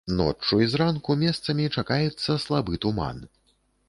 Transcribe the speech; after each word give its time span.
Ноччу 0.19 0.55
і 0.65 0.69
зранку 0.71 1.15
месцамі 1.23 1.65
чакаецца 1.81 2.37
слабы 2.45 2.81
туман. 2.87 3.21